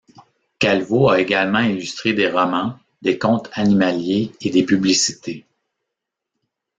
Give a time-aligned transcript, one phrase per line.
[0.57, 5.45] Calvo a également illustré des romans, des contes animaliers et des publicités.